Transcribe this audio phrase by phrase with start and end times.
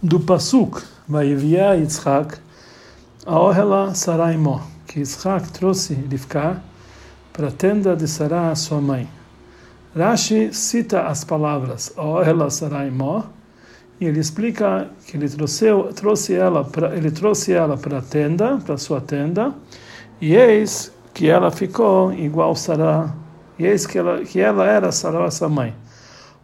[0.00, 2.38] do Pasuk, Vayevia Yitzhak,
[3.26, 6.62] Aohela Saraimo, que Yitzhak trouxe Rivka
[7.32, 9.08] para a tenda de Sarah, sua mãe.
[9.96, 13.24] Rashi cita as palavras Aohela Saraimo,
[14.00, 15.66] e ele explica que ele trouxe,
[15.96, 19.52] trouxe ela para ele trouxe ela para a tenda, para sua tenda,
[20.20, 23.12] e eis que ela ficou igual Sarah,
[23.58, 25.74] e eis que ela que ela era Sarah sua mãe.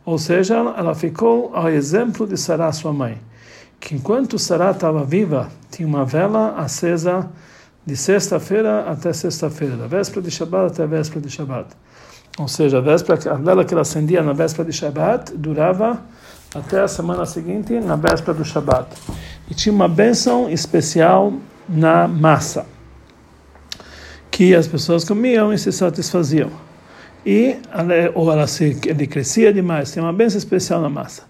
[0.04, 3.16] Ou seja, ela ficou ao exemplo de Sarah sua mãe,
[3.84, 7.28] que enquanto Sarah estava viva, tinha uma vela acesa
[7.84, 11.68] de sexta-feira até sexta-feira, da véspera de Shabbat até a véspera de Shabbat.
[12.38, 16.00] Ou seja, a, véspera, a vela que ela acendia na véspera de Shabbat durava
[16.54, 18.88] até a semana seguinte, na véspera do Shabat.
[19.50, 21.34] E tinha uma bênção especial
[21.68, 22.64] na massa,
[24.30, 26.50] que as pessoas comiam e se satisfaziam.
[27.26, 27.58] E
[28.14, 31.24] ou ela se, ele crescia demais, tinha uma bênção especial na massa.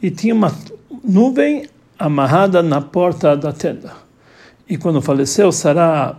[0.00, 0.54] E tinha uma
[1.02, 1.66] nuvem
[1.98, 3.92] amarrada na porta da tenda.
[4.68, 6.16] E quando faleceu Sará,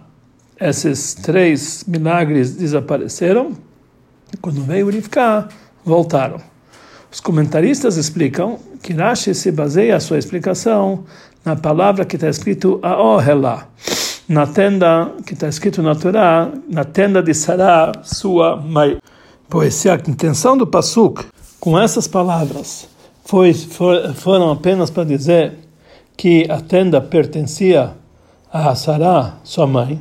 [0.59, 3.53] esses três milagres desapareceram.
[4.41, 5.47] Quando veio Rivka,
[5.85, 6.41] voltaram.
[7.11, 11.05] Os comentaristas explicam que Rashi se baseia a sua explicação
[11.43, 13.67] na palavra que está escrito Aohela,
[14.27, 18.99] na tenda que está escrito na Torá, na tenda de Sará, sua mãe.
[19.47, 21.25] Pois se a intenção do Pasuk
[21.59, 22.87] com essas palavras
[23.25, 25.53] foi, for, foram apenas para dizer
[26.19, 27.91] que a tenda pertencia
[28.51, 29.97] a Sará, sua mãe,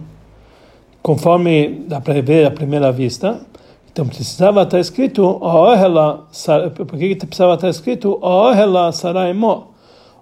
[1.00, 3.40] conforme dá para ver à primeira vista,
[3.88, 6.26] então precisava estar escrito Ohela,
[6.74, 9.68] por que precisava estar escrito Ohela Saraimo?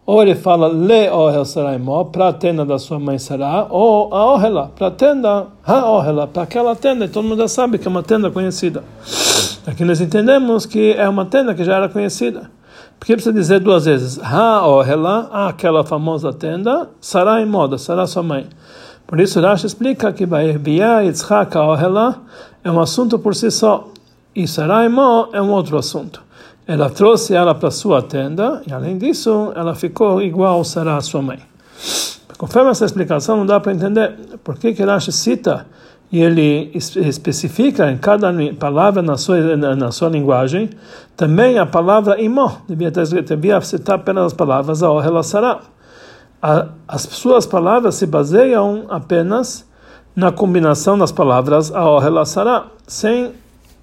[0.05, 4.35] Ou ele fala Le Ohel Saraimo, para a tenda da sua mãe Sará, ou a
[4.35, 7.91] Ohela, para a tenda, a Ohela, para aquela tenda, todo mundo já sabe que é
[7.91, 8.85] uma tenda conhecida.
[9.67, 12.51] Aqui nós entendemos que é uma tenda que já era conhecida.
[12.99, 18.23] Porque precisa dizer duas vezes, Ha Ohela, aquela famosa tenda, Sará em moda, Sará sua
[18.23, 18.47] mãe.
[19.07, 22.23] Por isso Rashi explica que Baerbia Yitzhak Ohela
[22.65, 23.89] é um assunto por si só
[24.35, 26.21] e Saraimó é um outro assunto.
[26.67, 31.39] Ela trouxe ela para sua tenda e além disso ela ficou igual Sarah sua mãe.
[32.37, 35.67] Conforme essa explicação não dá para entender por que que Rashi cita
[36.11, 40.71] e ele especifica em cada palavra na sua na sua linguagem
[41.17, 42.59] também a palavra imó.
[42.69, 45.61] Devia ter devia citar apenas as palavras a Ohela Sarah
[46.87, 49.65] as suas palavras se baseiam apenas
[50.15, 53.33] na combinação das palavras Aohela Sarah, sem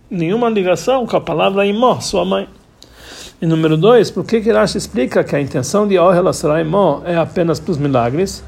[0.10, 2.48] nenhuma ligação com a palavra Imó, sua mãe.
[3.42, 7.18] E número dois, por que Rashi explica que a intenção de Aohela Sarah Imó é
[7.18, 8.44] apenas para os milagres,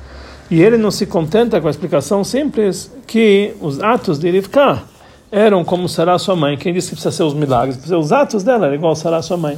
[0.50, 4.83] e ele não se contenta com a explicação simples que os atos de Rivka
[5.31, 6.57] eram como será sua mãe.
[6.57, 7.89] Quem disse que precisa ser os milagres?
[7.89, 9.57] Os atos dela eram igual será sua mãe.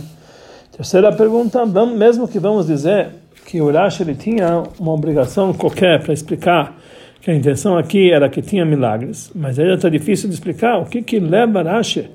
[0.72, 3.10] Terceira pergunta, mesmo que vamos dizer
[3.46, 6.78] que o Rashi ele tinha uma obrigação qualquer para explicar
[7.22, 10.86] que a intenção aqui era que tinha milagres, mas ainda está difícil de explicar o
[10.86, 12.10] que que leva Rashi,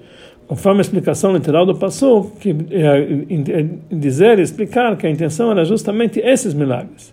[0.47, 5.65] conforme a explicação literal do Passu, que é, dizer e explicar que a intenção era
[5.65, 7.13] justamente esses milagres.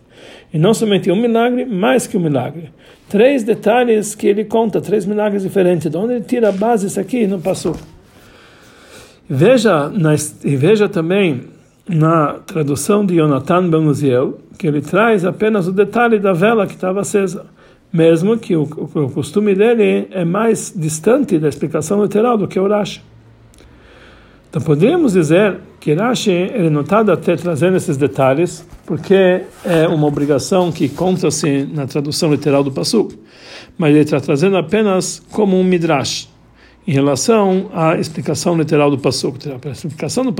[0.53, 2.71] E não somente um milagre, mais que um milagre.
[3.07, 5.89] Três detalhes que ele conta, três milagres diferentes.
[5.89, 7.75] De onde ele tira a base isso aqui no Passu?
[9.29, 11.43] Veja, na, e veja também
[11.87, 16.73] na tradução de Jonathan Ben Uziel, que ele traz apenas o detalhe da vela que
[16.73, 17.45] estava acesa,
[17.91, 22.59] mesmo que o, o, o, costume dele é mais distante da explicação literal do que
[22.59, 23.01] o Rashi.
[24.49, 30.07] Então poderíamos dizer que Rashi ele não está até trazendo esses detalhes porque é uma
[30.07, 33.15] obrigação que conta-se na tradução literal do Pasuk,
[33.77, 36.27] mas ele está trazendo apenas como um midrash
[36.87, 39.37] em relação à explicação literal do Pasuk.
[39.47, 40.33] A explicação do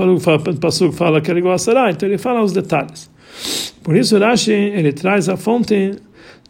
[0.58, 3.08] Pasuk fala que ele gostará, então ele fala os detalhes.
[3.84, 5.94] Por isso Rashi ele traz a fonte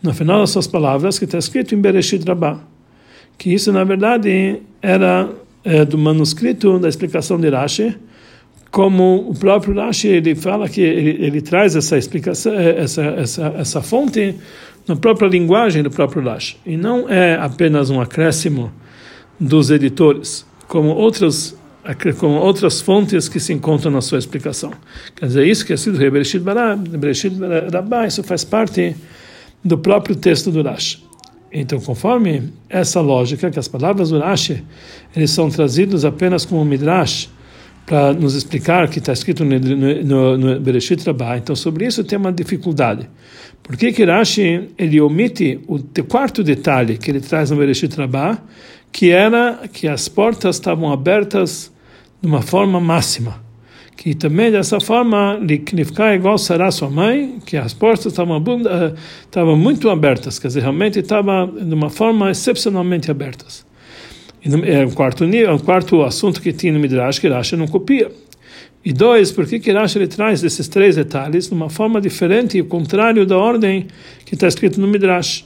[0.03, 2.59] no final das suas palavras que está escrito em Bereshit Rabbah,
[3.37, 5.28] que isso na verdade era
[5.65, 7.97] é, do manuscrito da explicação de Rashi,
[8.71, 13.82] como o próprio Rashi ele fala que ele, ele traz essa explicação, essa, essa, essa
[13.82, 14.37] fonte
[14.87, 18.73] na própria linguagem do próprio Rashi, e não é apenas um acréscimo
[19.38, 21.58] dos editores, como outras
[22.19, 24.70] como outras fontes que se encontram na sua explicação.
[25.17, 26.44] Quer dizer, isso que é sido Bereshit
[27.73, 28.94] Rabbah, isso faz parte
[29.64, 31.10] do próprio texto do Rashi.
[31.52, 34.62] Então, conforme essa lógica, que as palavras do Rashi,
[35.14, 37.29] eles são trazidos apenas como Midrash,
[37.87, 41.38] para nos explicar que está escrito no, no, no Bereshit Rabbah.
[41.38, 43.08] Então, sobre isso tem uma dificuldade.
[43.64, 48.38] Por que que Rashi, ele omite o quarto detalhe que ele traz no Bereshit Rabbah,
[48.93, 51.73] que era que as portas estavam abertas
[52.23, 53.43] de uma forma máxima,
[54.00, 55.38] que também dessa forma
[55.85, 58.43] ficar igual será sua mãe, que as portas estavam,
[59.26, 63.67] estavam muito abertas, quer dizer, realmente estava de uma forma excepcionalmente abertas.
[64.64, 68.11] É o quarto nível, o quarto assunto que tinha no Midrash, que Rashi não copia.
[68.82, 72.62] E dois, por que Rashi ele traz esses três detalhes de uma forma diferente e
[72.62, 73.87] contrário da ordem
[74.25, 75.44] que está escrito no Midrash?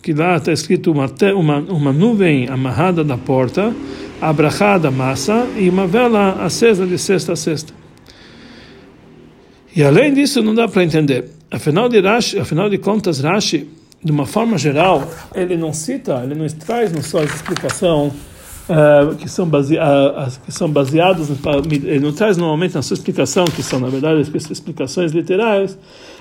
[0.00, 3.74] Que lá está escrito uma, uma, uma nuvem amarrada na porta,
[4.20, 7.87] abrahada da massa e uma vela acesa de sexta a sexta.
[9.74, 11.24] E além disso, não dá para entender.
[11.50, 13.68] Afinal de, Rashi, afinal de contas, Rashi,
[14.02, 19.14] de uma forma geral, ele não cita, ele não traz não só a explicação uh,
[19.16, 21.28] que, são uh, que são baseados,
[21.66, 25.76] ele não traz normalmente na sua explicação, que são, na verdade, explicações literais,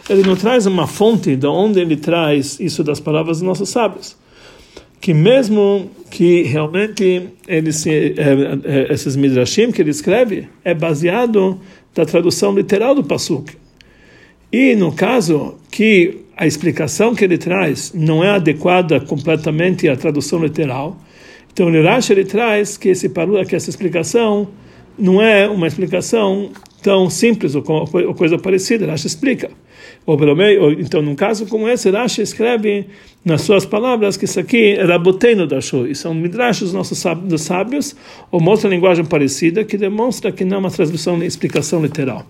[0.09, 4.15] ele não traz uma fonte de onde ele traz isso das palavras dos nossos sábios
[4.99, 11.59] que mesmo que realmente ele se, é, é, esses midrashim que ele escreve é baseado
[11.97, 13.53] da tradução literal do pasuk.
[14.53, 20.39] E no caso que a explicação que ele traz não é adequada completamente à tradução
[20.39, 20.95] literal,
[21.51, 24.47] então o Rashi ele traz que esse que essa explicação
[24.97, 26.51] não é uma explicação
[26.83, 28.85] tão simples ou, ou coisa parecida.
[28.85, 29.49] Rashi explica.
[30.07, 32.87] Ou, ou, então, num caso como esse, Rashi escreve
[33.25, 36.97] nas suas palavras que isso aqui é Raboteno da Show, e são midrashos dos nossos
[36.97, 37.95] sábios, sábios,
[38.31, 42.25] ou mostra linguagem parecida, que demonstra que não é uma transmissão explicação literal.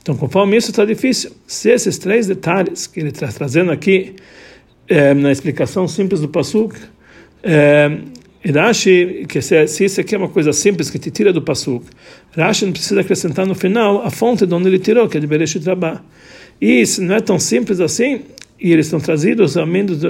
[0.00, 4.14] Então, conforme isso está difícil, se esses três detalhes que ele está trazendo aqui
[4.86, 6.76] é, na explicação simples do Pasuk,
[7.42, 7.98] é,
[8.54, 11.84] Rashi, que se, se isso aqui é uma coisa simples que te tira do Pasuk,
[12.36, 15.26] Rashi não precisa acrescentar no final a fonte de onde ele tirou, que é de
[15.26, 16.00] Bereshit Rabbah.
[16.60, 18.22] E isso não é tão simples assim,
[18.60, 19.54] e eles estão trazidos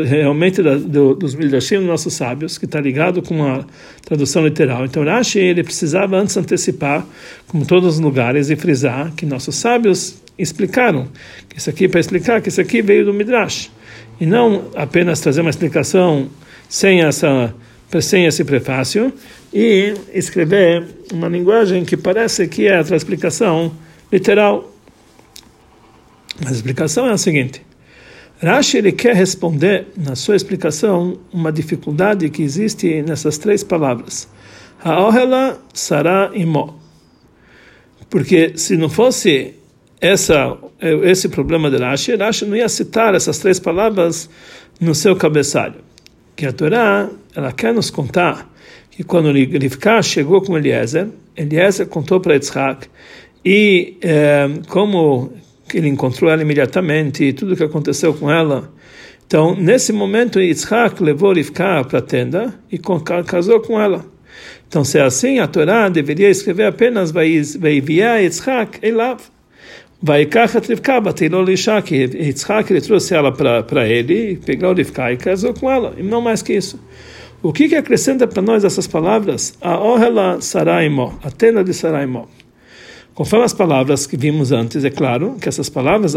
[0.06, 3.64] realmente do, dos Midrashim, dos nossos sábios, que está ligado com a
[4.04, 4.86] tradução literal.
[4.86, 7.06] Então Rashi ele precisava antes antecipar,
[7.46, 11.08] como todos os lugares, e frisar que nossos sábios explicaram
[11.48, 13.70] que isso aqui para explicar que isso aqui veio do Midrash
[14.20, 16.28] e não apenas trazer uma explicação
[16.68, 17.52] sem essa
[18.02, 19.12] sem esse prefácio
[19.52, 23.72] e escrever uma linguagem que parece que é a explicação
[24.12, 24.74] literal.
[26.46, 27.62] A explicação é a seguinte:
[28.40, 34.28] Rashi ele quer responder na sua explicação uma dificuldade que existe nessas três palavras.
[34.82, 36.78] Haohela, Sara e Mo.
[38.08, 39.54] Porque se não fosse
[40.00, 40.56] essa,
[41.02, 44.30] esse problema de Rashi, Rashi não ia citar essas três palavras
[44.80, 45.80] no seu cabeçalho.
[46.36, 48.48] Que a Torá, ela quer nos contar
[48.90, 52.88] que quando Rivka chegou com Eliezer, Eliezer contou para Yitzhak
[53.44, 55.32] e eh, como
[55.76, 58.72] ele encontrou ela imediatamente e tudo o que aconteceu com ela.
[59.26, 62.78] Então, nesse momento, Yitzhak levou Rivka para a tenda e
[63.26, 64.04] casou com ela.
[64.66, 69.20] Então, se é assim, a Torá deveria escrever apenas Vaivia Yitzhak Elav.
[70.00, 75.52] Vaikachat Rivka batilou Lisha, que Yitzhak ele trouxe ela para ele, pegou Rivka e casou
[75.52, 76.80] com ela, e não mais que isso.
[77.42, 79.56] O que, que acrescenta para nós essas palavras?
[79.60, 82.28] A Ohela Saraimo, a tenda de Saraimo.
[83.18, 86.14] Conforme as palavras que vimos antes, é claro que essas palavras,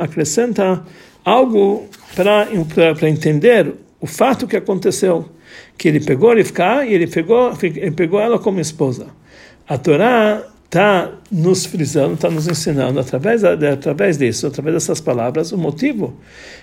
[0.00, 0.82] acrescenta
[1.22, 5.28] algo para entender o fato que aconteceu,
[5.76, 9.08] que ele pegou Rivka e ele pegou, ele pegou ela como esposa.
[9.68, 15.58] A Torá está nos frisando, está nos ensinando através, através disso, através dessas palavras, o
[15.58, 16.16] motivo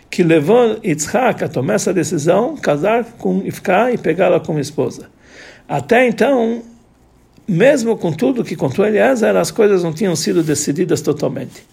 [0.09, 5.07] que levou Yitzhak a tomar essa decisão, casar com Rivka e pegá-la como esposa.
[5.69, 6.63] Até então,
[7.47, 11.63] mesmo com tudo que contou Eliezer, as coisas não tinham sido decididas totalmente.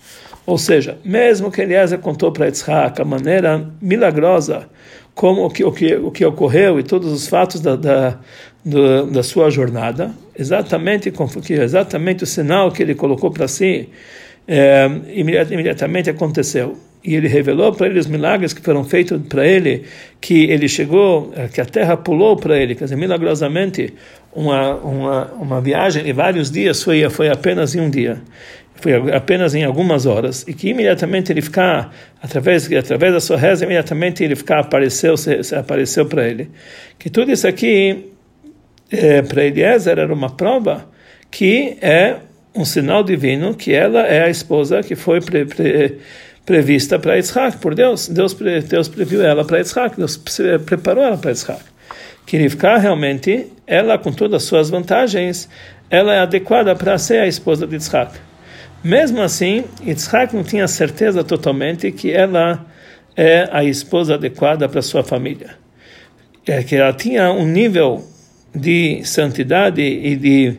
[0.45, 4.69] Ou seja, mesmo que Eliezer contou para Yitzhak a maneira milagrosa
[5.15, 8.19] como o que, o que, o que ocorreu e todos os fatos da, da,
[8.65, 11.13] do, da sua jornada, exatamente,
[11.51, 13.89] exatamente o sinal que ele colocou para si,
[14.49, 19.85] é, imediatamente aconteceu e ele revelou para ele os milagres que foram feitos para ele,
[20.21, 23.93] que ele chegou, eh, que a terra pulou para ele, quer dizer, milagrosamente,
[24.35, 28.21] uma, uma, uma viagem de vários dias foi, foi apenas em um dia,
[28.75, 33.65] foi apenas em algumas horas, e que imediatamente ele ficar, através, através da sua reza,
[33.65, 36.51] imediatamente ele ficar apareceu, se, se apareceu para ele.
[36.99, 38.11] Que tudo isso aqui,
[38.91, 40.91] é, para Eliezer, era uma prova
[41.31, 42.17] que é
[42.55, 45.99] um sinal divino, que ela é a esposa que foi pre, pre,
[46.45, 48.09] prevista para Yitzhak, por Deus.
[48.09, 48.35] Deus,
[48.69, 50.17] Deus previu ela para Yitzhak, Deus
[50.67, 51.72] preparou ela para Yitzhak.
[52.27, 52.39] Que
[52.79, 55.49] realmente, ela com todas as suas vantagens,
[55.91, 58.19] ela é adequada para ser a esposa de Yitzhak.
[58.83, 62.67] Mesmo assim, Yitzhak não tinha certeza totalmente que ela
[63.17, 65.51] é a esposa adequada para sua família.
[66.47, 68.05] É que ela tinha um nível
[68.55, 70.59] de santidade e de,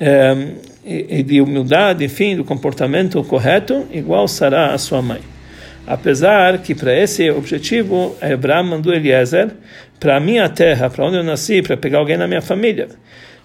[0.00, 0.36] é,
[0.84, 5.20] e de humildade, enfim, do comportamento correto, igual será a sua mãe.
[5.86, 9.50] Apesar que para esse objetivo, Abraão mandou Eliezer
[9.98, 12.88] para a minha terra, para onde eu nasci, para pegar alguém na minha família.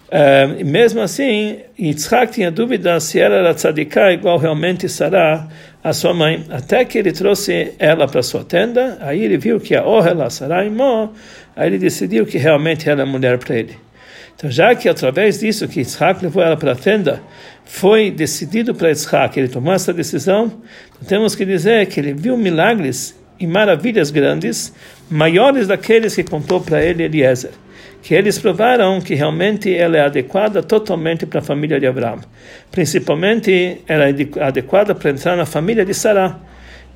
[0.08, 5.48] Uh, mesmo assim, Yitzhak tinha dúvida se ela era tzadiká igual realmente será
[5.84, 6.46] a sua mãe.
[6.50, 10.64] Até que ele trouxe ela para sua tenda, aí ele viu que a Ohela, Sarah
[10.64, 11.10] Imó,
[11.56, 13.85] aí ele decidiu que realmente ela é mulher para ele.
[14.36, 17.22] Então, já que através disso que Yitzhak levou ela para a tenda,
[17.64, 20.62] foi decidido para Yitzhak, ele tomou essa decisão,
[20.92, 24.74] então temos que dizer que ele viu milagres e maravilhas grandes,
[25.10, 27.52] maiores daqueles que contou para ele Eliezer,
[28.02, 32.20] que eles provaram que realmente ela é adequada totalmente para a família de Abraão.
[32.72, 36.40] Principalmente, ela é adequada para entrar na família de Sarah.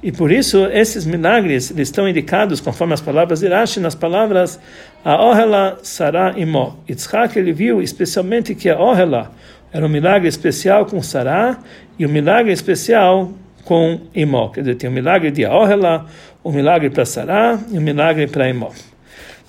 [0.01, 4.59] E por isso, esses milagres eles estão indicados, conforme as palavras de Rashi, nas palavras
[5.03, 6.77] a Ohela, Sarah e Mo.
[6.87, 9.31] Yitzhak, ele viu especialmente que a Ohela
[9.73, 11.59] era um milagre especial com Sarah
[11.97, 13.33] e um milagre especial
[13.65, 14.49] com Imó.
[14.49, 16.05] Quer dizer, tem um milagre de Ohela,
[16.43, 18.71] um milagre para Sarah e um milagre para Imó.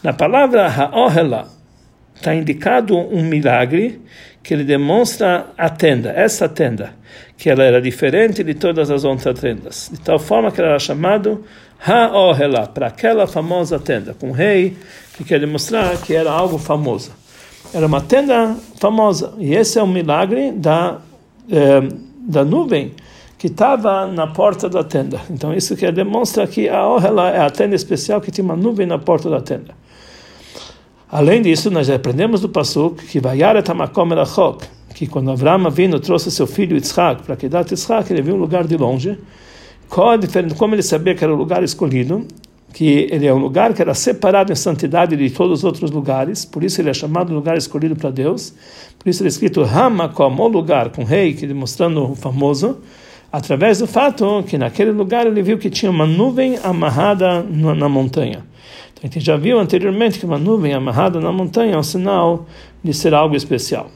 [0.02, 1.59] Na palavra Ohela
[2.20, 4.00] está indicado um milagre
[4.42, 6.92] que ele demonstra a tenda, essa tenda,
[7.36, 10.78] que ela era diferente de todas as outras tendas, de tal forma que ela era
[10.78, 11.44] chamado
[11.84, 14.76] Ha'ohela, para aquela famosa tenda, com rei
[15.16, 17.10] que quer demonstrar que era algo famoso.
[17.72, 20.98] Era uma tenda famosa, e esse é o milagre da,
[21.50, 21.88] eh,
[22.28, 22.92] da nuvem
[23.38, 25.20] que estava na porta da tenda.
[25.30, 28.86] Então isso que demonstra que a Ohela é a tenda especial que tinha uma nuvem
[28.86, 29.74] na porta da tenda.
[31.12, 34.08] Além disso, nós aprendemos do Pasuk que Vayara Tamakom
[34.94, 38.64] que quando Avram vindo trouxe seu filho Yitzhak para Kedat Yitzhak, ele viu um lugar
[38.64, 39.18] de longe.
[39.88, 42.24] Como ele sabia que era o lugar escolhido,
[42.72, 46.44] que ele é um lugar que era separado em santidade de todos os outros lugares,
[46.44, 48.54] por isso ele é chamado lugar escolhido para Deus.
[48.96, 52.78] Por isso ele é escrito Hamakom, o lugar com rei, que demonstrando o famoso,
[53.32, 58.48] através do fato que naquele lugar ele viu que tinha uma nuvem amarrada na montanha.
[59.00, 62.46] Então, a gente já viu anteriormente que uma nuvem amarrada na montanha é um sinal
[62.84, 63.90] de ser algo especial.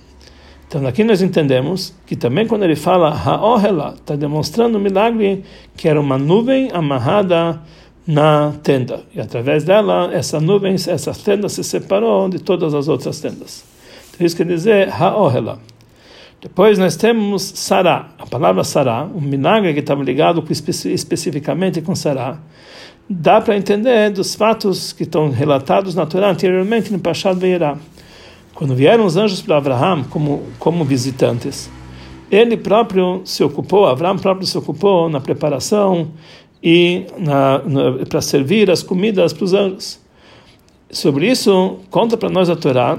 [0.66, 5.44] Então, aqui nós entendemos que também quando ele fala Ha'ohela, está demonstrando um milagre
[5.76, 7.60] que era uma nuvem amarrada
[8.06, 9.02] na tenda.
[9.14, 13.62] E através dela, essa nuvem, essa tenda se separou de todas as outras tendas.
[14.14, 15.58] Então, isso quer dizer Ha'ohela.
[16.40, 22.38] Depois nós temos Sará, a palavra Sará, um milagre que estava ligado especificamente com Sará
[23.08, 27.76] dá para entender dos fatos que estão relatados na Torá anteriormente no Pashat Veirá.
[28.54, 31.70] Quando vieram os anjos para Abraham como, como visitantes,
[32.30, 36.08] ele próprio se ocupou, Abraham próprio se ocupou na preparação
[36.62, 37.06] e
[38.08, 40.00] para servir as comidas para os anjos.
[40.90, 42.98] Sobre isso, conta para nós a Torá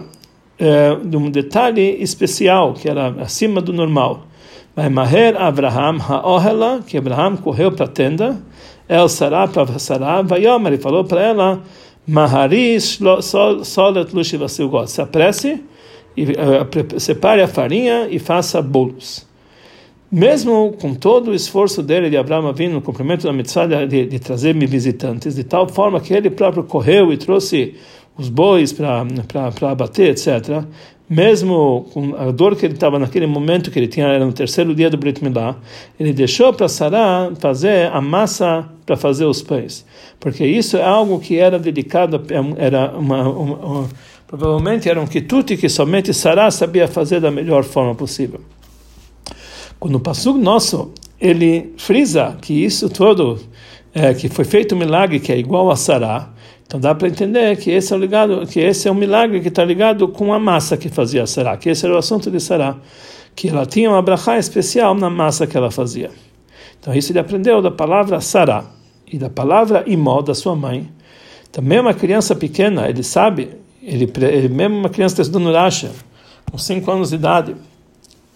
[0.59, 4.27] é, de um detalhe especial, que era acima do normal.
[4.75, 8.37] Vai Maher Abraham Ha'ohela, que Abraham correu para a tenda,
[8.89, 11.63] El Sará para Sará, Vayomer, ele falou para ela,
[12.05, 12.99] Maharis
[13.63, 15.63] Solet Lushivasilgot, se apresse,
[16.17, 19.25] e, uh, separe a farinha e faça bolos.
[20.11, 24.19] Mesmo com todo o esforço dele de Abraão vindo no cumprimento da mitzvah de, de
[24.19, 27.75] trazer-me visitantes, de tal forma que ele próprio correu e trouxe
[28.17, 29.05] os bois para
[29.71, 30.63] abater, etc
[31.09, 34.73] mesmo com a dor que ele estava naquele momento que ele tinha era no terceiro
[34.73, 35.55] dia do Brit Milá,
[35.99, 39.85] ele deixou para Sará fazer a massa para fazer os pães,
[40.19, 42.21] porque isso é algo que era dedicado
[42.57, 43.89] era uma, uma, uma
[44.27, 48.41] provavelmente era um quitute que somente Sará sabia fazer da melhor forma possível.
[49.79, 53.39] Quando o nosso ele frisa que isso todo
[53.93, 56.29] é, que foi feito um milagre que é igual a Sará
[56.65, 59.49] então dá para entender que esse é o ligado, que esse é um milagre que
[59.49, 62.75] está ligado com a massa que fazia Sará, que esse era o assunto de Sará,
[63.35, 66.09] que ela tinha uma brachá especial na massa que ela fazia.
[66.79, 68.65] Então isso ele aprendeu da palavra Sará
[69.11, 70.89] e da palavra Imó da sua mãe.
[71.51, 73.49] Também uma criança pequena, ele sabe,
[73.81, 75.91] ele, ele mesmo uma criança estudando Rasha,
[76.51, 77.55] com 5 anos de idade,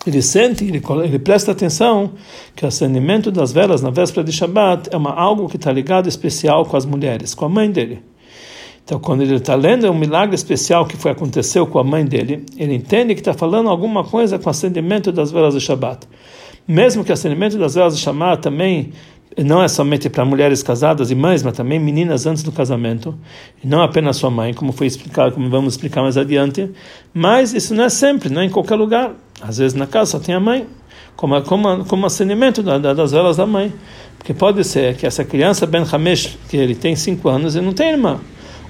[0.06, 2.12] ele sente, ele, ele presta atenção
[2.56, 6.08] que o acendimento das velas na véspera de Shabbat é uma, algo que está ligado
[6.08, 8.02] especial com as mulheres, com a mãe dele.
[8.90, 12.04] Então, quando ele está lendo é um milagre especial que foi aconteceu com a mãe
[12.04, 16.08] dele, ele entende que está falando alguma coisa com o acendimento das velas de Shabbat.
[16.68, 18.92] Mesmo que o acendimento das velas de Shabbat também
[19.38, 23.16] não é somente para mulheres casadas e mães, mas também meninas antes do casamento,
[23.64, 26.72] e não apenas sua mãe, como foi explicado, como vamos explicar mais adiante.
[27.14, 29.12] Mas isso não é sempre, não é em qualquer lugar.
[29.40, 30.66] Às vezes na casa só tem a mãe,
[31.16, 33.72] como como como acendimento das velas da mãe,
[34.18, 37.72] porque pode ser que essa criança Ben Hamesh, que ele tem cinco anos, e não
[37.72, 38.20] tem irmã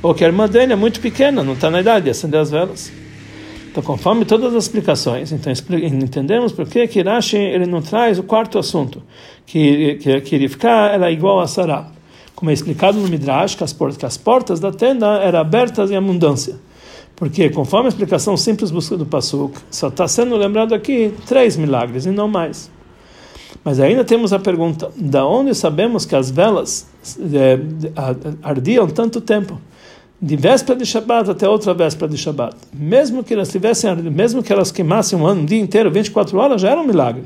[0.02, 2.52] ou que a irmã dele é muito pequena, não está na idade de acender as
[2.52, 2.92] velas.
[3.72, 5.54] Então conforme todas as explicações, então
[5.84, 9.04] entendemos por que que ele não traz o quarto assunto,
[9.46, 11.92] que que, que era igual a Sarah,
[12.40, 15.92] como é explicado no Midrash, que as, portas, que as portas da tenda eram abertas
[15.92, 16.56] em abundância.
[17.14, 22.12] Porque, conforme a explicação simples do Pasuk, só está sendo lembrado aqui três milagres e
[22.12, 22.72] não mais.
[23.62, 26.88] Mas ainda temos a pergunta: da onde sabemos que as velas
[27.34, 27.60] é,
[28.42, 29.60] ardiam tanto tempo?
[30.22, 32.56] De véspera de Shabbat até outra véspera de Shabbat.
[32.74, 36.62] Mesmo que elas tivessem, mesmo que elas queimassem um ano, um dia inteiro, 24 horas,
[36.62, 37.24] já era um milagre.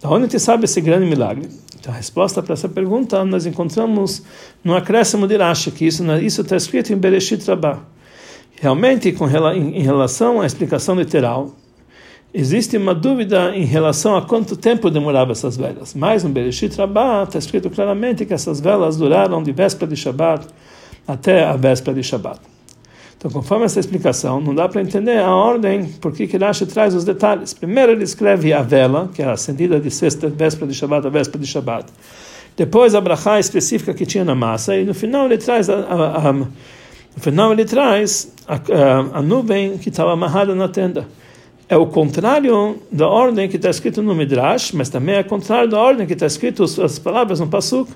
[0.00, 1.48] Da onde gente sabe esse grande milagre?
[1.80, 4.22] Então, a resposta para essa pergunta nós encontramos
[4.62, 7.80] no acréscimo de Rashi, que isso isso está escrito em Bereshit Rabbah.
[8.60, 11.52] Realmente, com, em relação à explicação literal,
[12.34, 15.94] existe uma dúvida em relação a quanto tempo demoravam essas velas.
[15.94, 20.46] Mas no Bereshit Rabbah está escrito claramente que essas velas duraram de véspera de Shabbat
[21.08, 22.38] até a véspera de Shabbat.
[23.16, 27.04] Então, conforme essa explicação, não dá para entender a ordem, por que Rashi traz os
[27.04, 27.52] detalhes.
[27.52, 31.42] Primeiro ele escreve a vela, que era acendida de sexta, véspera de Shabbat a véspera
[31.42, 31.86] de Shabbat.
[32.56, 36.28] Depois a brachá específica que tinha na massa, e no final ele traz a, a,
[36.28, 41.06] a no final ele traz a, a nuvem que estava amarrada na tenda
[41.68, 45.68] é o contrário da ordem que está escrito no Midrash, mas também é o contrário
[45.68, 47.90] da ordem que está escrito as palavras no Pasuk,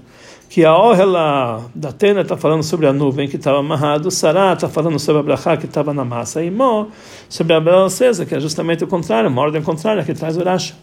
[0.52, 4.68] que a orla da tenda está falando sobre a nuvem que estava amarrado, Sará está
[4.68, 6.88] falando sobre a brachá que estava na massa, e Mó
[7.26, 10.44] sobre a bela acesa, que é justamente o contrário, uma ordem contrária que traz o
[10.44, 10.74] Rashi.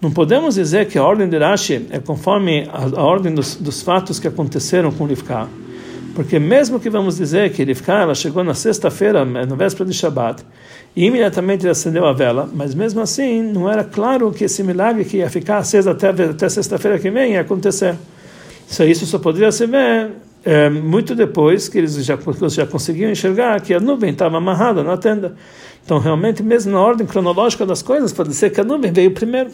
[0.00, 3.82] Não podemos dizer que a ordem de Rashi é conforme a, a ordem dos, dos,
[3.82, 5.46] fatos que aconteceram com Rivka,
[6.14, 10.42] porque mesmo que vamos dizer que Rivka ela chegou na sexta-feira, na véspera de Shabbat,
[10.96, 15.04] e imediatamente ele acendeu a vela, mas mesmo assim não era claro que esse milagre
[15.04, 17.94] que ia ficar acesa até, até sexta-feira que vem ia acontecer.
[18.68, 20.10] Isso, isso só poderia se ver
[20.44, 24.96] é, muito depois que eles já, já conseguiam enxergar que a nuvem estava amarrada na
[24.96, 25.34] tenda.
[25.84, 29.50] Então, realmente, mesmo na ordem cronológica das coisas, pode ser que a nuvem veio primeiro.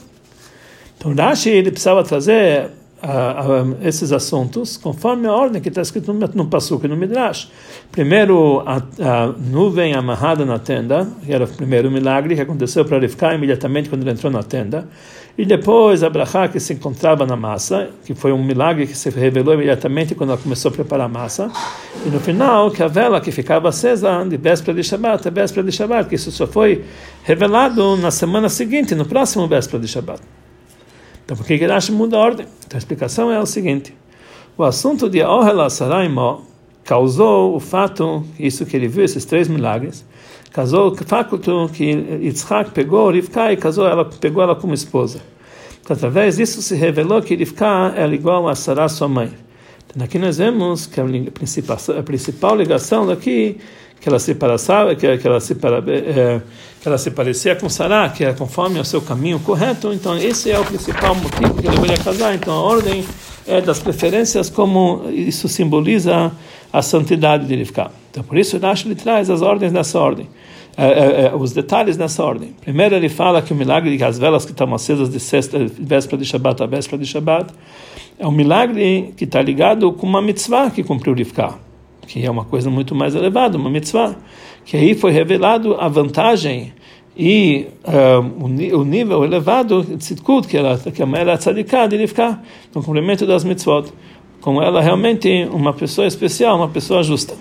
[0.98, 2.70] Então, Rashi ele precisava trazer
[3.02, 7.50] a, esses assuntos conforme a ordem que está escrito no, no Pasuk e no Midrash.
[7.92, 12.98] Primeiro, a, a, nuvem amarrada na tenda, que era o primeiro milagre que aconteceu para
[12.98, 14.88] Rivka imediatamente quando ele entrou na tenda.
[15.36, 19.10] E depois a brachá que se encontrava na massa, que foi um milagre que se
[19.10, 21.50] revelou imediatamente quando ela começou a preparar a massa.
[22.06, 25.66] E no final, que a vela que ficava acesa de véspera de Shabbat a véspera
[25.66, 26.84] de Shabbat, que isso só foi
[27.24, 30.20] revelado na semana seguinte, no próximo véspera de Shabbat.
[31.24, 32.46] Então, por que Rashi muda a ordem?
[32.64, 33.92] Então, a explicação é o seguinte:
[34.56, 36.42] o assunto de Ohela Saraimó
[36.84, 40.04] causou o fato, isso que ele viu, esses três milagres,
[40.52, 41.38] causou o fato
[41.72, 41.84] que
[42.22, 45.20] Yitzhak pegou Rivka e casou ela, pegou ela como esposa.
[45.82, 49.32] Então, através disso se revelou que Rivka era igual a Sarah, sua mãe.
[49.86, 53.58] Então, aqui nós vemos que a principal, a principal ligação daqui
[54.04, 56.42] que ela se parecia, que, que ela se é,
[56.82, 59.94] que ela se parecia com Sará, que era conforme o seu caminho correto.
[59.94, 62.34] Então esse é o principal motivo que ele deveria casar.
[62.34, 63.02] Então a ordem
[63.46, 66.30] é das preferências como isso simboliza
[66.74, 67.90] a santidade de Rivka.
[68.10, 70.26] Então por isso Rashi ele traz as ordens nessa ordem.
[70.76, 72.52] É, é, os detalhes nessa ordem.
[72.60, 76.18] Primeiro ele fala que o milagre de as velas que estão acesas de sexta, véspera
[76.18, 77.54] de Shabbat a véspera de Shabbat
[78.18, 81.54] é um milagre que está ligado com uma mitzvah que cumpriu Rivka
[82.06, 84.14] que é uma coisa muito mais elevada, uma mitzvah,
[84.64, 86.72] que aí foi revelado a vantagem
[87.16, 87.66] e
[88.74, 92.42] o, nível elevado de tzidkut, que ela que ela era tzadiká, de ficar
[92.74, 93.92] no cumprimento das mitzvot,
[94.44, 97.34] como ela realmente uma pessoa especial, uma pessoa justa.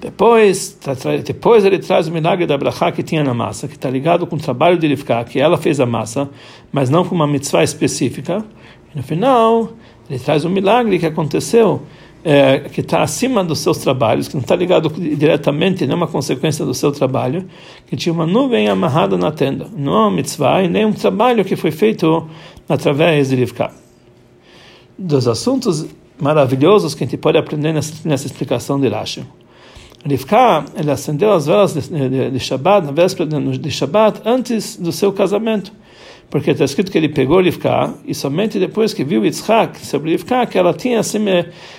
[0.00, 0.78] Depois,
[1.22, 4.36] depois ele traz o milagre da brachá que tinha na massa, que está ligado com
[4.36, 6.30] o trabalho de Rivka, que ela fez a massa,
[6.72, 8.42] mas não com uma mitzvah específica.
[8.90, 9.72] E no final,
[10.08, 11.82] ele traz o milagre que aconteceu
[12.24, 16.64] é, que está acima dos seus trabalhos, que não está ligado diretamente, nem uma consequência
[16.64, 17.44] do seu trabalho,
[17.86, 19.68] que tinha uma nuvem amarrada na tenda.
[19.76, 22.26] Não é uma mitzvah e nem um trabalho que foi feito
[22.66, 23.70] através de Rivka.
[24.98, 25.86] Dos assuntos
[26.22, 29.26] maravilhosos que a gente pode aprender nessa, nessa explicação de Rashi.
[30.04, 34.90] Rivka, ele acendeu as velas de, de, de Shabbat, na véspera de, Shabbat, antes do
[34.90, 35.72] seu casamento
[36.32, 40.46] porque está escrito que ele pegou Rivka e somente depois que viu Yitzhak sobre Rivka
[40.46, 41.22] que ela tinha assim,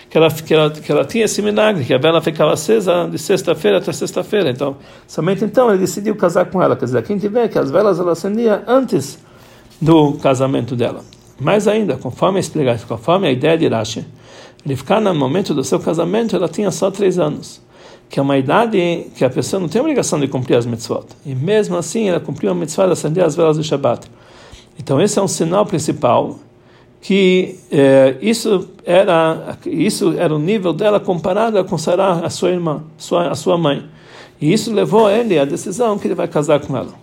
[0.07, 3.17] que ela, que ela, que ela tinha esse milagre, que a vela ficava acesa de
[3.17, 4.51] sexta-feira até sexta-feira.
[4.51, 4.77] Então,
[5.07, 6.75] somente então ele decidiu casar com ela.
[6.75, 9.17] Quer dizer, gente vê que as velas ela acendia antes
[9.81, 11.03] do casamento dela.
[11.39, 14.05] Mais ainda, conforme a explicação, conforme a ideia de Rashi,
[14.65, 17.61] Rivka no momento do seu casamento ela tinha só três anos
[18.13, 21.07] que é uma idade que a pessoa não tem obrigação de cumprir as mitzvot.
[21.25, 24.07] E mesmo assim, ela cumpriu a mitzvah de acender as velas do Shabbat.
[24.77, 26.37] Então esse é um sinal principal
[27.01, 32.83] que é, isso era isso era o nível dela comparado com Sarah, a sua irmã,
[32.99, 33.83] sua, a sua mãe.
[34.39, 36.93] E isso levou ele à decisão que ele vai casar com ela.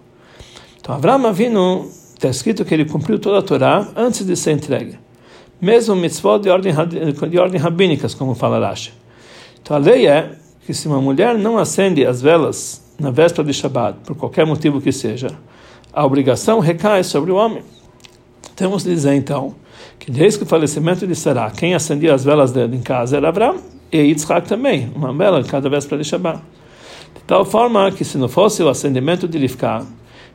[0.80, 1.90] Então, Avram Avinu,
[2.20, 4.98] está escrito que ele cumpriu toda a Torá antes de ser entregue.
[5.58, 6.74] Mesmo mitzvot de ordem,
[7.30, 8.92] de ordem rabínicas, como fala Rashi.
[9.62, 10.32] Então, a lei é
[10.66, 14.82] que se uma mulher não acende as velas na véspera de Shabbat, por qualquer motivo
[14.82, 15.28] que seja,
[15.90, 17.62] a obrigação recai sobre o homem.
[18.54, 19.54] Temos de dizer, então,
[19.98, 23.56] que desde o falecimento de Sarah, quem acendia as velas dele em casa era Abraão
[23.90, 26.38] e Yitzhak também, uma vela cada véspera de Shabbat.
[27.14, 29.86] De tal forma que se não fosse o acendimento de Rivka,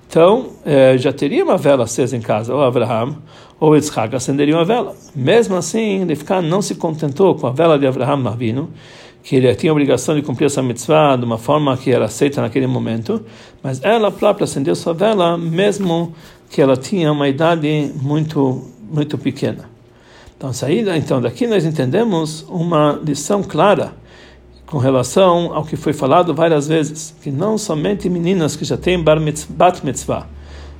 [0.08, 3.18] então eh, já teria uma vela acesa em casa, ou Abraham
[3.60, 4.96] ou Yitzhak acenderiam a vela.
[5.16, 8.70] Mesmo assim, Rivka não se contentou com a vela de Abraham Marvino,
[9.24, 12.42] que ele tinha a obrigação de cumprir essa mitzvah de uma forma que era aceita
[12.42, 13.24] naquele momento,
[13.64, 16.14] mas ela própria acendeu sua vela, mesmo
[16.50, 19.68] que ela tinha uma idade muito muito pequena.
[20.38, 23.94] Então, saída, então daqui nós entendemos uma lição clara
[24.66, 29.02] com relação ao que foi falado várias vezes, que não somente meninas que já têm
[29.02, 30.28] bar mitzvah, bat mitzvah,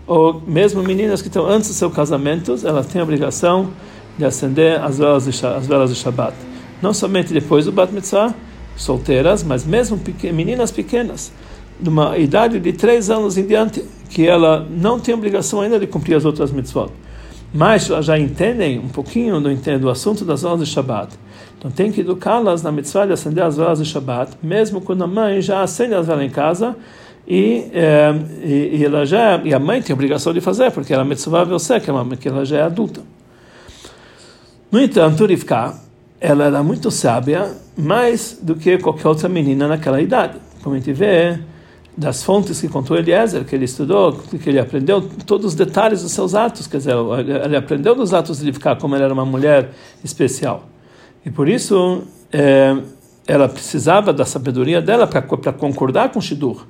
[0.08, 3.70] ou mesmo meninas que estão antes do seu casamento, elas têm a obrigação
[4.18, 6.36] de acender as velas de, as velas de Shabbat.
[6.82, 8.34] Não somente depois do bat mitzvah,
[8.76, 10.00] solteiras, mas mesmo
[10.34, 11.32] meninas pequenas,
[11.80, 15.88] de uma idade de três anos em diante, que ela não tem obrigação ainda de
[15.88, 16.92] cumprir as outras mitzvot
[17.56, 21.18] mas já entendem um pouquinho do, do assunto das velas de Shabbat.
[21.66, 25.08] Então tem que educá-las na mitzvah de acender as velas de Shabbat, mesmo quando a
[25.08, 26.76] mãe já acende as velas em casa
[27.28, 30.94] e, é, e, e, ela já e a mãe tem a obrigação de fazer porque
[30.94, 33.02] ela é mitzvah você que, é que ela já é adulta.
[34.72, 35.74] No entanto, Rivka,
[36.22, 40.38] ela era muito sábia, mais do que qualquer outra menina naquela idade.
[40.62, 41.40] Como a gente vê
[41.98, 46.12] das fontes que contou Eliezer, que ele estudou, que ele aprendeu todos os detalhes dos
[46.12, 46.94] seus atos, quer dizer,
[47.44, 49.72] ele aprendeu dos atos de ficar como ela era uma mulher
[50.04, 50.75] especial.
[51.26, 52.78] E por isso é,
[53.28, 56.66] ela precisava da sabedoria dela para concordar com Shidur.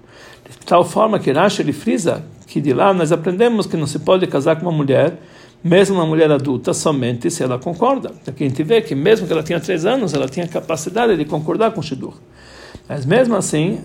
[0.49, 3.99] De tal forma que Rashi ele frisa que de lá nós aprendemos que não se
[3.99, 5.19] pode casar com uma mulher,
[5.63, 8.11] mesmo uma mulher adulta, somente se ela concorda.
[8.25, 11.25] Aqui a gente vê que mesmo que ela tinha três anos, ela tinha capacidade de
[11.25, 12.13] concordar com Shidur.
[12.87, 13.81] Mas mesmo assim,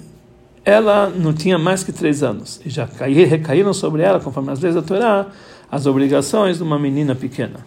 [0.64, 4.74] ela não tinha mais que três anos e já recaíram sobre ela, conforme as leis
[4.74, 5.26] da Torá,
[5.70, 7.66] as obrigações de uma menina pequena.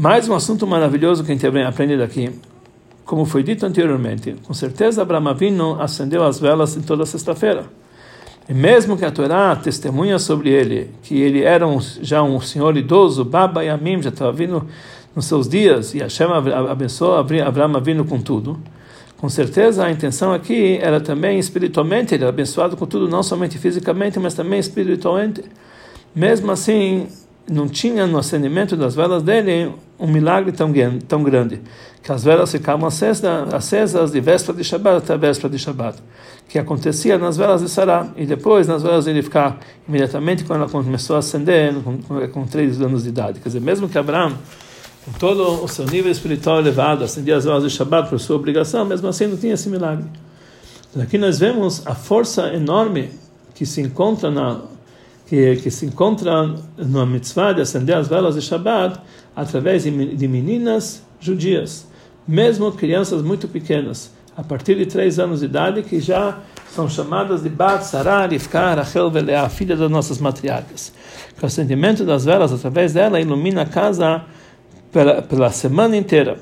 [0.00, 2.30] Mais um assunto maravilhoso que a gente aprende daqui.
[3.04, 7.64] Como foi dito anteriormente, com certeza Abraão Avinu acendeu as velas em toda sexta-feira.
[8.48, 12.76] E mesmo que a Torá testemunha sobre ele que ele era um, já um senhor
[12.76, 14.68] idoso, Baba e Amim, já estava vindo
[15.16, 16.28] nos seus dias, e Hashem
[16.70, 18.56] abençoou Avinu com tudo,
[19.16, 23.58] com certeza a intenção aqui era também espiritualmente, ele era abençoado com tudo, não somente
[23.58, 25.42] fisicamente, mas também espiritualmente.
[26.14, 27.08] Mesmo assim,
[27.50, 30.72] não tinha no acendimento das velas dele um milagre tão,
[31.06, 31.60] tão grande,
[32.02, 35.98] que as velas ficavam acesas, acesas de véspera de Shabbat até véspera de Shabbat,
[36.48, 39.58] que acontecia nas velas de Sará, e depois nas velas ele ficar
[39.88, 43.40] imediatamente quando ela começou a acender, com, com três anos de idade.
[43.40, 44.36] Quer dizer, mesmo que Abraão
[45.08, 48.84] com todo o seu nível espiritual elevado, acendia as horas de Shabbat por sua obrigação,
[48.84, 50.04] mesmo assim não tinha esse milagre.
[51.00, 53.10] Aqui nós vemos a força enorme
[53.54, 54.60] que se encontra na
[55.28, 58.98] que, que se encontra na mitzvah de acender as velas de Shabbat
[59.36, 61.86] através de, de meninas judias,
[62.26, 66.38] mesmo crianças muito pequenas, a partir de três anos de idade, que já
[66.70, 70.92] são chamadas de Bat, Sarah, Rivka, Rachel, Velea, filha das nossas matriarcas.
[71.36, 74.22] Que o acendimento das velas, através dela, ilumina a casa
[74.92, 76.38] pela, pela semana inteira.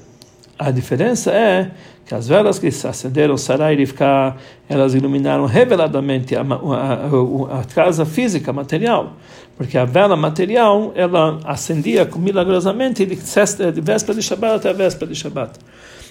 [0.58, 1.70] A diferença é
[2.06, 4.36] que as velas que acenderam Sarai e Rivka,
[4.68, 9.16] elas iluminaram reveladamente a, a, a, casa física, material,
[9.56, 15.10] porque a vela material ela acendia milagrosamente de, de véspera de Shabbat até a véspera
[15.10, 15.58] de Shabbat.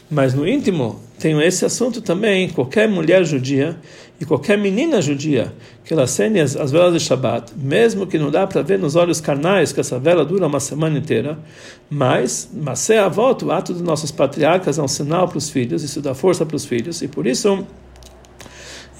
[0.09, 2.49] Mas no íntimo tem esse assunto também.
[2.49, 3.77] Qualquer mulher judia
[4.19, 8.31] e qualquer menina judia que ela acende as, as velas de Shabbat, mesmo que não
[8.31, 11.37] dá para ver nos olhos carnais que essa vela dura uma semana inteira,
[11.89, 15.49] mas, mas é a volta, o ato dos nossos patriarcas é um sinal para os
[15.49, 17.65] filhos, isso dá força para os filhos, e por isso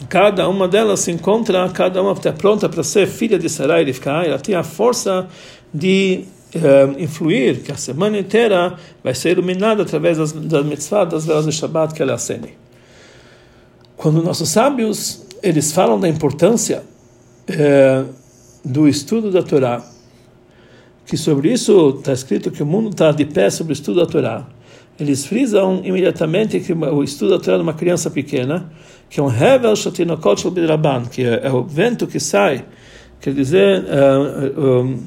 [0.10, 3.94] cada uma delas se encontra, cada uma está pronta para ser filha de Sarai e
[3.94, 5.28] ficar, ela tem a força
[5.74, 11.26] de uh, influir, que a semana inteira vai ser iluminada através das, das mitzvahs, das
[11.26, 12.58] velas de Shabbat que ela acende.
[13.98, 16.84] Quando nossos sábios eles falam da importância
[17.50, 18.14] uh,
[18.64, 19.84] do estudo da Torá,
[21.06, 24.08] que sobre isso está escrito que o mundo está de pé sobre o estudo da
[24.08, 24.48] Torá.
[25.00, 28.72] Eles frisam imediatamente que o estudo da Torá de uma criança pequena,
[29.10, 30.54] que é um Hevel Shatinokot Shel
[31.12, 32.66] que é, é o vento que sai,
[33.22, 35.00] quer dizer, uh, um,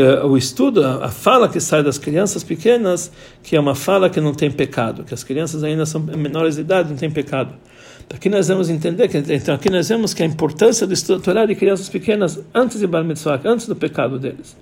[0.00, 4.32] o estudo, a fala que sai das crianças pequenas, que é uma fala que não
[4.32, 7.54] tem pecado, que as crianças ainda são menores de idade, não tem pecado.
[8.14, 11.46] Aqui nós vamos entender que então aqui nós vemos que a importância do estudo Torá
[11.46, 14.54] de crianças pequenas antes de Bar Mitzvah, antes do pecado deles.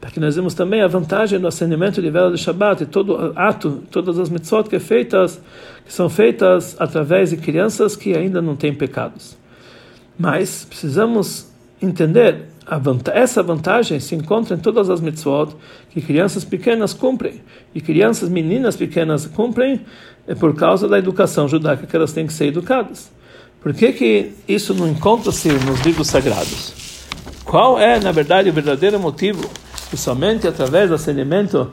[0.00, 3.82] Aqui nós vemos também a vantagem do acendimento de vela do Shabat e todo ato,
[3.90, 5.40] todas as mitzvot que, é feitas,
[5.84, 9.36] que são feitas através de crianças que ainda não têm pecados.
[10.16, 11.48] Mas precisamos
[11.82, 12.46] entender
[13.14, 15.54] Essa vantagem se encontra em todas as mitzvot
[15.90, 17.40] que crianças pequenas cumprem
[17.74, 19.80] e crianças meninas pequenas cumprem
[20.26, 23.10] é por causa da educação judaica que elas têm que ser educadas.
[23.62, 26.74] Por que, que isso não encontra-se nos livros sagrados?
[27.44, 29.48] Qual é, na verdade, o verdadeiro motivo
[29.88, 31.72] que somente através do acendimento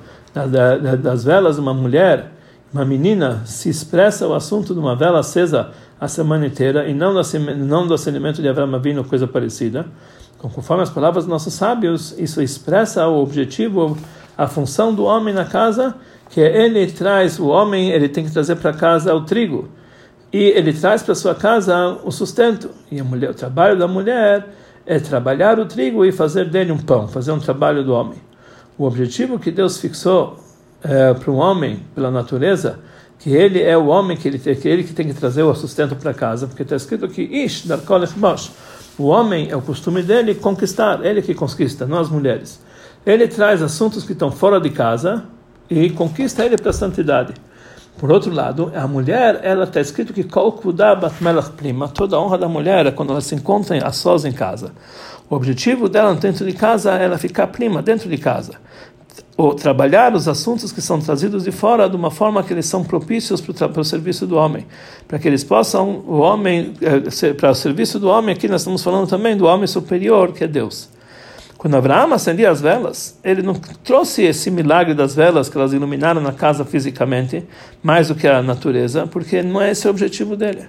[1.01, 2.31] das velas de uma mulher,
[2.73, 7.13] uma menina, se expressa o assunto de uma vela acesa a semana inteira e não
[7.13, 9.85] do, acendimento de Avraham Avinu, coisa parecida?
[10.45, 13.97] Então, conforme as palavras dos nossos sábios, isso expressa o objetivo,
[14.37, 15.95] a função do homem na casa,
[16.29, 19.67] que é ele traz, o homem ele tem que trazer para casa o trigo,
[20.31, 22.69] e ele traz para sua casa o sustento.
[22.91, 24.47] E a mulher, o trabalho da mulher
[24.85, 28.19] é trabalhar o trigo e fazer dele um pão, fazer um trabalho do homem.
[28.77, 30.37] O objetivo que Deus fixou
[30.83, 32.77] é, para o homem, pela natureza,
[33.17, 35.95] que ele é o homem que ele, que ele que tem que trazer o sustento
[35.95, 37.79] para casa, porque está escrito aqui, Ish, dar
[38.15, 38.51] Bosch.
[38.97, 42.61] O homem é o costume dele conquistar, ele que conquista, não as mulheres.
[43.05, 45.25] Ele traz assuntos que estão fora de casa
[45.69, 47.33] e conquista ele para a santidade.
[47.97, 50.23] Por outro lado, a mulher, ela está escrito que
[51.57, 54.71] prima, toda a honra da mulher é quando ela se encontra a sós em casa.
[55.29, 58.53] O objetivo dela dentro de casa é ela ficar prima dentro de casa
[59.37, 62.83] ou trabalhar os assuntos que são trazidos de fora de uma forma que eles são
[62.83, 64.65] propícios para o serviço do homem,
[65.07, 68.81] para que eles possam o homem eh, para o serviço do homem aqui nós estamos
[68.81, 70.89] falando também do homem superior que é Deus.
[71.57, 76.21] Quando Abraão acendia as velas, ele não trouxe esse milagre das velas que elas iluminaram
[76.21, 77.43] na casa fisicamente,
[77.81, 80.67] mais do que a natureza, porque não é esse o objetivo dele.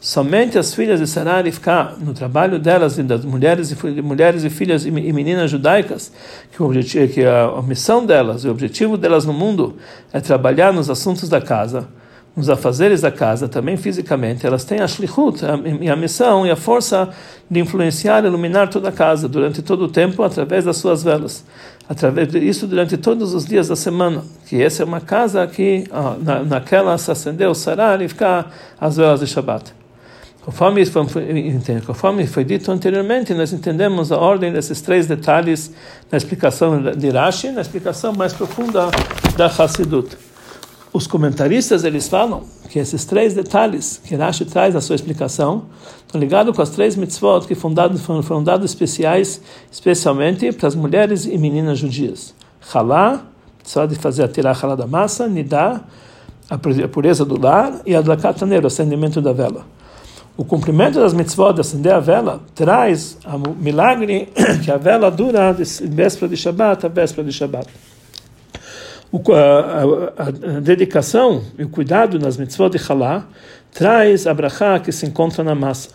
[0.00, 4.50] Somente as filhas de Sarai ficar no trabalho delas e das mulheres e mulheres e
[4.50, 6.12] filhas e meninas judaicas,
[6.52, 9.76] que o objetivo, que a, missão delas, o objetivo delas no mundo
[10.12, 11.88] é trabalhar nos assuntos da casa,
[12.36, 15.54] nos afazeres da casa, também fisicamente, elas têm a shlichut, a,
[15.92, 17.08] a missão e a força
[17.50, 21.42] de influenciar e iluminar toda a casa durante todo o tempo através das suas velas.
[21.88, 25.84] Através disso durante todos os dias da semana, que essa é uma casa que
[26.20, 29.85] na, naquela se acendeu Sarar e ficar as velas de Shabbat.
[30.46, 31.04] Conforme foi,
[31.84, 35.72] conforme foi dito anteriormente, nós entendemos a ordem desses três detalhes
[36.08, 38.88] na explicação de Rashi, na explicação mais profunda
[39.36, 40.16] da Hassidut.
[40.92, 45.64] Os comentaristas eles falam que esses três detalhes que Rashi traz na sua explicação
[46.06, 50.76] estão ligados com as três mitzvot que foram dados, foram dados especiais, especialmente para as
[50.76, 52.32] mulheres e meninas judias.
[52.72, 53.24] Halá,
[53.64, 55.80] só de fazer a tirar halá da massa, nidá,
[56.48, 59.74] a pureza do lar, e a dlakataneiro, o acendimento da vela
[60.36, 64.28] o cumprimento das mitzvot de acender a vela traz o milagre
[64.64, 67.66] que a vela dura de véspera de Shabbat a véspera de Shabbat.
[69.10, 73.26] O, a, a, a, dedicação e o cuidado nas mitzvot de Halá
[73.72, 75.90] traz a brachá que se encontra na massa.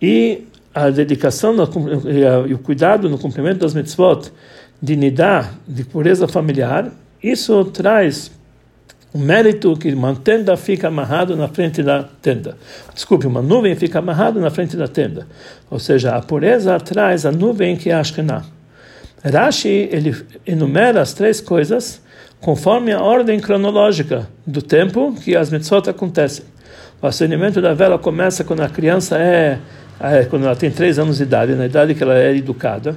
[0.00, 1.64] E a dedicação no,
[2.08, 4.32] e, e, o cuidado no cumprimento das mitzvot
[4.80, 6.90] de nidá, de pureza familiar,
[7.22, 8.30] isso traz
[9.12, 12.56] o mérito que uma tenda fica amarrado na frente da tenda.
[12.94, 15.26] Desculpe, uma nuvem fica amarrado na frente da tenda.
[15.70, 18.44] Ou seja, a pureza atrás a nuvem que é a Ashkenah.
[19.24, 20.14] Rashi ele
[20.46, 22.00] enumera as três coisas
[22.40, 26.44] conforme a ordem cronológica do tempo que as mitzvot acontecem.
[27.00, 29.58] O acendimento da vela começa quando a criança é,
[30.00, 32.96] é quando ela tem três anos de idade, na idade que ela é educada.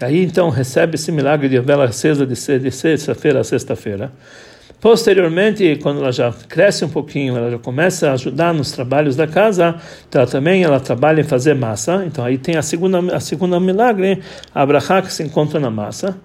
[0.00, 4.10] Aí então recebe esse milagre de vela acesa de sexta-feira a sexta-feira.
[4.80, 9.26] Posteriormente, quando ela já cresce um pouquinho, ela já começa a ajudar nos trabalhos da
[9.26, 9.76] casa,
[10.08, 12.02] então ela também ela trabalha em fazer massa.
[12.06, 14.22] Então aí tem a segunda a segunda milagre,
[14.54, 16.16] a que se encontra na massa.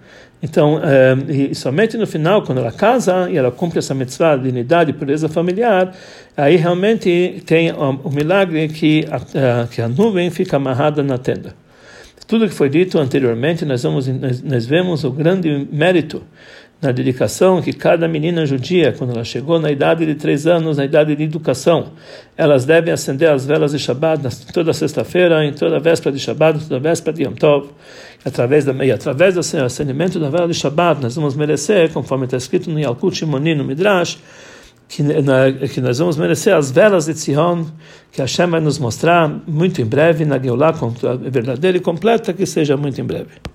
[0.41, 4.49] Então, é, e somente no final, quando ela casa e ela cumpre essa mitzvah de
[4.49, 5.93] unidade e pureza familiar,
[6.37, 11.55] aí realmente tem o, milagre que a, a, que a nuvem fica amarrada na tenda.
[12.27, 16.21] Tudo que foi dito anteriormente, nós, vamos, nós, nós vemos o grande mérito
[16.81, 20.85] na dedicação que cada menina judia, quando ela chegou na idade de três anos, na
[20.85, 21.93] idade de educação,
[22.37, 26.79] elas devem acender as velas de Shabbat toda sexta-feira, em toda véspera de Shabbat, toda
[26.79, 27.69] véspera de Yom Tov.
[28.23, 32.37] Através, da, e através do acendimento da vela de Shabbat, nós vamos merecer, conforme está
[32.37, 34.17] escrito no Yalkut Shimoni, no Midrash,
[34.87, 37.65] que, na, que nós vamos merecer as velas de Sion,
[38.11, 40.73] que Hashem vai nos mostrar muito em breve na Geulah
[41.21, 43.41] verdadeira e completa, que seja muito em breve.